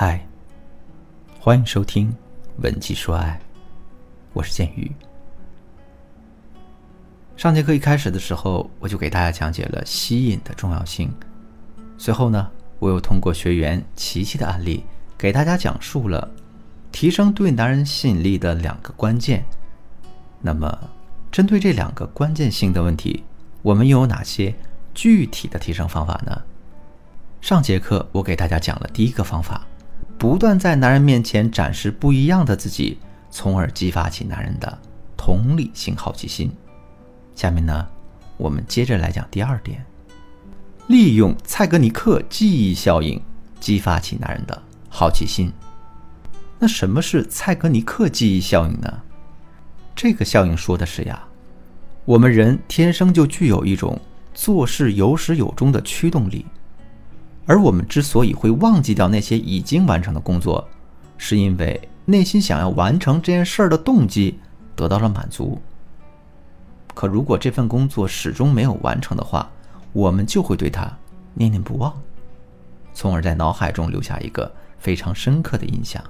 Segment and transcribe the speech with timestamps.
[0.00, 0.24] 嗨，
[1.40, 2.08] 欢迎收听
[2.62, 3.36] 《文姬说爱》，
[4.32, 4.88] 我是剑鱼。
[7.36, 11.12] 上节课一开始的时候，我就给大家讲解了吸引的重要性。
[11.98, 12.48] 随后呢，
[12.78, 14.84] 我又通过学员琪琪的案例，
[15.18, 16.30] 给大家讲述了
[16.92, 19.44] 提升对男人吸引力的两个关键。
[20.40, 20.78] 那么，
[21.32, 23.24] 针对这两个关键性的问题，
[23.62, 24.54] 我们又有哪些
[24.94, 26.40] 具体的提升方法呢？
[27.40, 29.66] 上节课我给大家讲了第一个方法，
[30.18, 32.98] 不断在男人面前展示不一样的自己，
[33.30, 34.78] 从而激发起男人的
[35.16, 36.50] 同理心、好奇心。
[37.36, 37.86] 下面呢，
[38.36, 39.84] 我们接着来讲第二点，
[40.88, 43.22] 利用蔡格尼克记忆效应
[43.60, 45.52] 激发起男人的好奇心。
[46.58, 49.02] 那什么是蔡格尼克记忆效应呢？
[49.94, 51.22] 这个效应说的是呀，
[52.04, 53.96] 我们人天生就具有一种
[54.34, 56.44] 做事有始有终的驱动力，
[57.48, 60.68] 而我们之所以会忘记掉那些已经完成的工作，
[61.16, 64.38] 是因为内心想要完成这件事儿的动机
[64.76, 65.58] 得到了满足。
[66.94, 69.50] 可如果这份工作始终没有完成的话，
[69.94, 70.92] 我们就会对他
[71.32, 71.90] 念念不忘，
[72.92, 76.04] 从而在脑海中留下一个非常深刻的印象。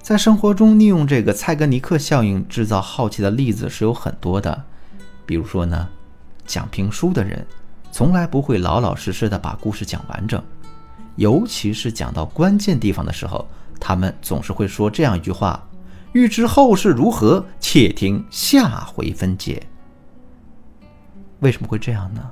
[0.00, 4.64] 在生活中，利用这个蔡格尼克效应制造好奇的例子是有很多的。
[5.26, 5.88] 比如说呢，
[6.46, 7.46] 讲评书的人
[7.92, 10.42] 从来不会老老实实的把故事讲完整，
[11.16, 13.46] 尤其是讲到关键地方的时候，
[13.78, 15.62] 他们总是会说这样一句话。
[16.12, 19.64] 欲知后事如何，且听下回分解。
[21.38, 22.30] 为什么会这样呢？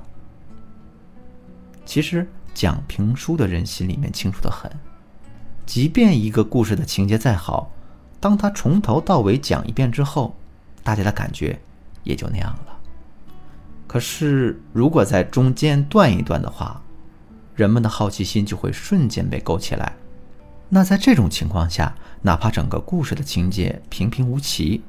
[1.85, 4.69] 其实讲评书的人心里面清楚的很，
[5.65, 7.71] 即便一个故事的情节再好，
[8.19, 10.35] 当他从头到尾讲一遍之后，
[10.83, 11.57] 大家的感觉
[12.03, 12.78] 也就那样了。
[13.89, 16.79] 可是如果在中间断一断的话，
[17.55, 19.95] 人们的好奇心就会瞬间被勾起来。
[20.69, 24.83] 那在这种情况下，哪怕整个故事的情节平平无奇，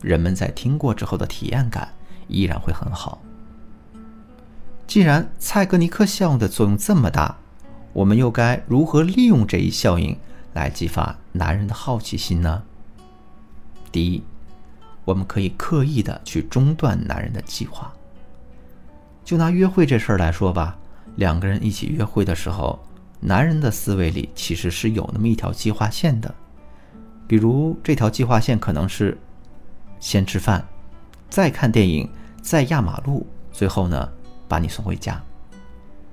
[0.00, 1.92] 人们在听过之后的体验感
[2.26, 3.20] 依然会很好。
[4.86, 7.36] 既然蔡格尼克效应的作用这么大，
[7.92, 10.18] 我们又该如何利用这一效应
[10.54, 12.62] 来激发男人的好奇心呢？
[13.92, 14.22] 第一，
[15.04, 17.92] 我们可以刻意的去中断男人的计划。
[19.28, 20.74] 就拿约会这事儿来说吧，
[21.16, 22.78] 两个人一起约会的时候。
[23.20, 26.34] 男人的思维里其实是有那么一条计划线的，
[27.26, 29.18] 比如这条计划线可能是
[30.00, 30.66] 先吃饭，
[31.28, 32.08] 再看电影，
[32.40, 34.08] 再压马路，最后呢
[34.48, 35.22] 把你送回家。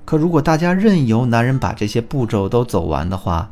[0.03, 3.49] 可如果大家任由男人把这些步骤都走完的话，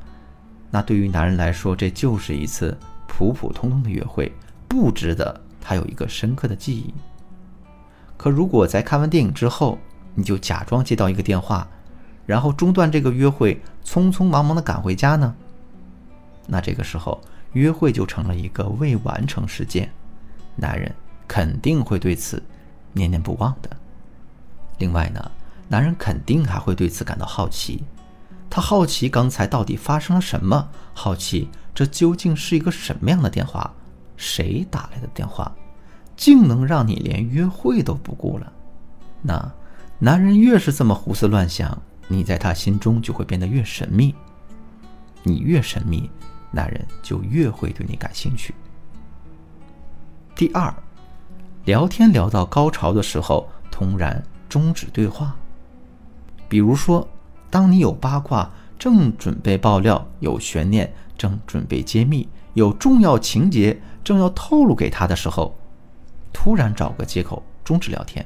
[0.72, 4.30] 那对于男人来说，这就是一次普普通通的约会，
[4.68, 6.94] 不值得他有一个深刻的记忆。
[8.24, 9.78] 可如果在看完电影之后，
[10.16, 11.68] 你就假装接到一个电话。
[12.26, 15.36] 然后中断这个约会，匆匆忙忙的赶回家呢？
[16.48, 17.20] 那这个时候
[17.52, 19.92] 约会就成了一个未完成事件，
[20.56, 20.90] 男人
[21.28, 22.42] 肯定会对此
[22.94, 23.70] 念念不忘的。
[24.78, 25.32] 另外呢，
[25.68, 27.84] 男人肯定还会对此感到好奇，
[28.50, 33.70] 他好奇刚才到底发生了什么，好奇这究竟是一个什么样的电话，
[34.16, 35.54] 谁打来的电话，
[36.16, 38.52] 竟能让你连约会都不顾了？
[39.22, 39.54] 那
[40.00, 41.78] 男人越是这么胡思乱想。
[42.10, 44.14] 你在他心中就会变得越神秘，
[45.24, 46.12] 你越神秘，
[46.52, 48.54] 男人就越会对你感兴趣。
[50.36, 50.72] 第二，
[51.64, 55.34] 聊天聊到高潮的时候，突然终止对话。
[56.50, 57.08] 比如说，
[57.50, 65.58] 当你有八卦正准备爆料，有悬念正准备揭秘，有重要情节正要透露给他的时候，
[66.34, 68.26] 突然找个借口终止聊天，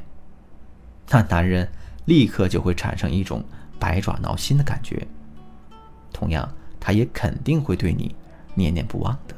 [1.09, 1.69] 那男人
[2.05, 3.43] 立刻就会产生一种。
[3.79, 5.07] 百爪挠心的感觉，
[6.11, 8.15] 同样，他也肯定会对你
[8.55, 9.35] 念念不忘的。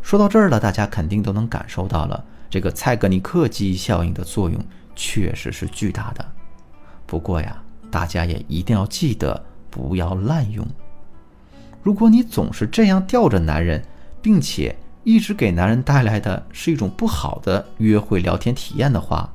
[0.00, 4.64] 说到这儿了，大家肯定都能感受到了，这个蔡格尼克记忆效应的作用
[4.94, 6.24] 确实是巨大的。
[7.04, 7.60] 不过呀，
[7.90, 10.64] 大家也一定要记得不要滥用。
[11.82, 13.84] 如果你总是这样吊着男人，
[14.22, 19.32] 并且一直给男人带来的是一种不好的约会聊天体验的话，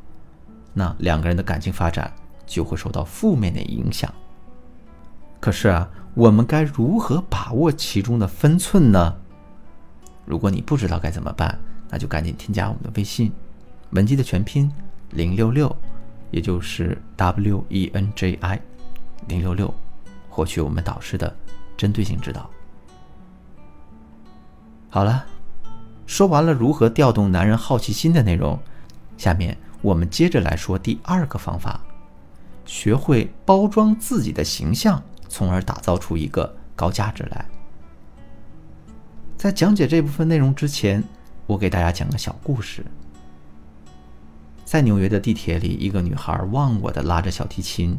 [0.73, 2.11] 那两个人的感情发展。
[2.47, 4.09] 就会受到负面的影响。
[5.41, 9.13] 可是啊，我们该如何把握其中的分寸呢？
[10.25, 11.59] 如果你不知道该怎么办，
[11.89, 13.29] 那就赶紧添加我们的微信
[13.91, 14.71] “文姬”的全拼
[15.09, 15.75] 零六六，
[16.31, 18.61] 也就是 W E N J I
[19.27, 19.73] 零六六，
[20.29, 21.35] 获取我们导师的
[21.75, 22.49] 针对性指导。
[24.89, 25.25] 好了，
[26.07, 28.57] 说完了如何调动男人好奇心的内容，
[29.17, 31.79] 下面我们接着来说第二个方法。
[32.65, 37.45] 学会包装自己的形象，从而打造出一个高价值来。
[39.37, 41.03] 在讲解这部分内容之前，
[41.45, 42.83] 我给大家讲个小故事。
[44.65, 47.97] 在纽约的地铁里，一个女孩忘我的拉着小提琴，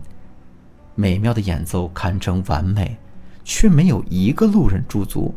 [0.94, 2.96] 美妙的演奏堪称完美，
[3.44, 5.34] 却没有一个路人驻足。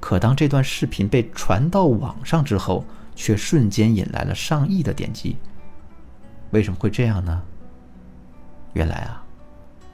[0.00, 5.36] 可当这段视频被传到网上之后，却瞬间引来了上亿的点击。
[6.50, 7.42] 为什么会这样呢？
[8.72, 9.22] 原来啊，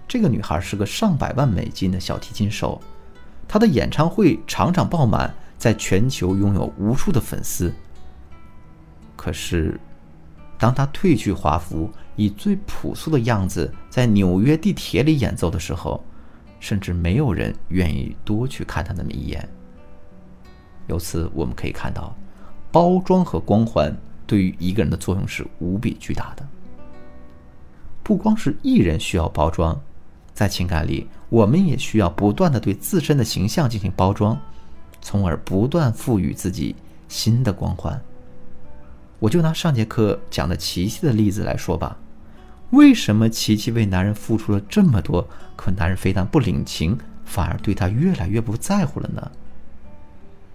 [0.07, 2.81] 这个女孩是个上百万美金的小提琴手，
[3.49, 7.73] 她的演唱会场场爆满，在全球拥有无数的粉丝。
[9.17, 9.79] 可是，
[10.57, 16.05] 当她褪去华服，以最朴素的样子在纽约地铁里演奏的时候，
[16.61, 19.47] 甚至没有人愿意多去看她那么一眼。
[20.87, 22.15] 由此我们可以看到，
[22.71, 23.97] 包装和光环
[24.27, 26.47] 对于一个人的作用是无比巨大的。
[28.03, 29.81] 不光是艺人需要包装，
[30.33, 34.39] 在情感里，我们也需要不断的对自身的形象进行包装，
[35.01, 36.77] 从而不断赋予自己
[37.09, 38.01] 新的光环。
[39.19, 41.97] 我就拿上节课讲的琪琪的例子来说吧，
[42.71, 49.31] 为什么琪琪为男人付出了这么多，可男人非但不领情，反而对她越来越不在乎了呢？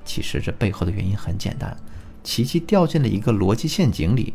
[0.03, 1.75] 其实这背后的原因很简单，
[2.23, 4.33] 琪琪掉进了一个逻辑陷阱里。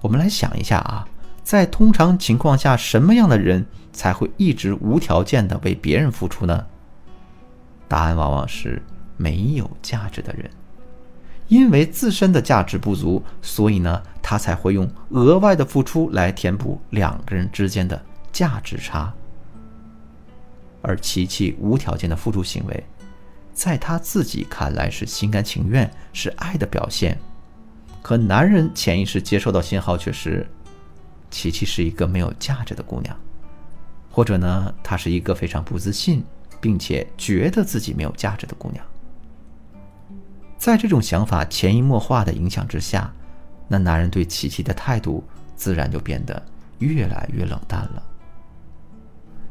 [0.00, 1.06] 我们来想一下啊，
[1.42, 6.66] 在通常情况下，什么样的人才会一直无条件的为别人付出呢？
[7.88, 8.82] 答案往往是
[9.16, 10.50] 没有价值的人，
[11.48, 18.00] 因为自身的价值不足，所以呢，他才会用额外的付出来填补两个人之间的
[18.30, 19.12] 价值差。
[20.80, 22.86] 而琪琪无条件的付出行为。
[23.58, 27.18] 在他自己看来是心甘情愿，是爱的表现，
[28.00, 30.48] 可男人潜意识接收到信号却是，
[31.28, 33.16] 琪琪是一个没有价值的姑娘，
[34.12, 36.22] 或者呢，她是一个非常不自信，
[36.60, 38.84] 并且觉得自己没有价值的姑娘。
[40.56, 43.12] 在这种想法潜移默化的影响之下，
[43.66, 45.24] 那男人对琪琪的态度
[45.56, 46.40] 自然就变得
[46.78, 48.00] 越来越冷淡了。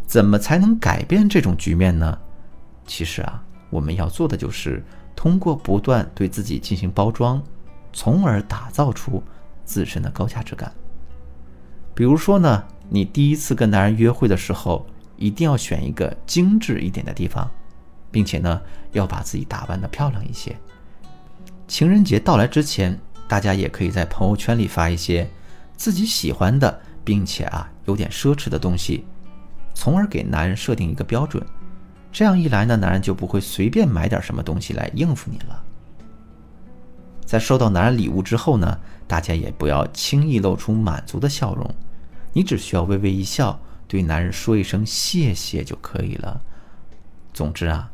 [0.05, 2.17] 怎么才能改变这种局面呢？
[2.85, 3.43] 其实啊。
[3.69, 4.83] 我们要做的就是
[5.15, 7.41] 通过不断对自己进行包装，
[7.91, 9.21] 从而打造出
[9.65, 10.71] 自身的高价值感。
[11.93, 14.85] 比如说呢，你第一次跟男人约会的时候，
[15.17, 17.49] 一定要选一个精致一点的地方，
[18.11, 18.61] 并且呢，
[18.91, 20.55] 要把自己打扮的漂亮一些。
[21.67, 22.97] 情人节到来之前，
[23.27, 25.27] 大家也可以在朋友圈里发一些
[25.75, 29.03] 自己喜欢的，并且啊有点奢侈的东西，
[29.73, 31.45] 从而给男人设定一个标准。
[32.11, 35.63] 这样一来呢，男人就不会随便买点什么东西来应付你了。
[37.25, 41.69] 在收到男人礼物之后呢，大家也不要轻易露出满足的笑容，
[42.33, 46.41] 你只需要微微一笑，对男人说一声谢谢就可以了。
[47.33, 47.91] 总之啊，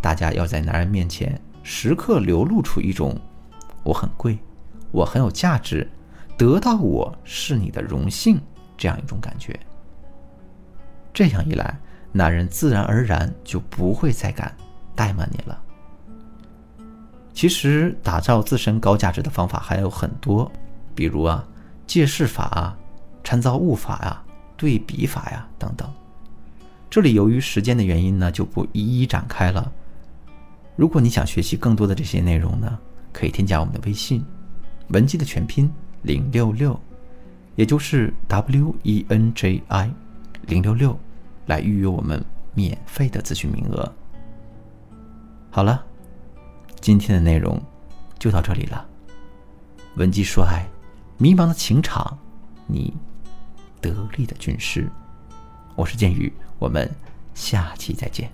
[0.00, 3.18] 大家要在男人面前时刻流露出一种
[3.82, 4.38] “我很贵，
[4.92, 5.90] 我很有价值，
[6.38, 8.40] 得到我是你的荣幸”
[8.78, 9.58] 这样一种感觉。
[11.12, 11.78] 这样一来。
[12.18, 14.52] 男人自然而然就不会再敢
[14.96, 15.62] 怠慢你了。
[17.32, 20.50] 其实，打造自身高价值的方法还有很多，
[20.96, 21.46] 比如啊，
[21.86, 22.76] 借势法啊、
[23.22, 24.20] 参照物法呀、
[24.56, 25.88] 对比法呀等等。
[26.90, 29.70] 这里由于时间的原因呢，就不一一展开了。
[30.74, 32.76] 如果你想学习更多的这些内容呢，
[33.12, 34.26] 可以添加我们的微信
[34.90, 35.72] “文姬”的全拼
[36.02, 36.76] 零六六，
[37.54, 39.88] 也就是 W E N J I
[40.48, 40.98] 零六六。
[41.48, 42.24] 来预约我们
[42.54, 43.92] 免费的咨询名额。
[45.50, 45.84] 好了，
[46.80, 47.60] 今天的内容
[48.18, 48.86] 就到这里了。
[49.96, 50.68] 文姬说爱，
[51.16, 52.16] 迷茫的情场，
[52.66, 52.94] 你
[53.80, 54.88] 得力的军师。
[55.74, 56.88] 我是剑宇，我们
[57.34, 58.30] 下期再见。